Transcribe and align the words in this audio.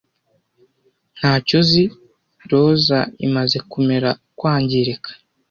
ntacyo 1.17 1.53
uzi 1.61 1.83
roza 2.49 2.99
imaze 3.27 3.57
kumera 3.71 4.09
kwangirika 4.37 5.09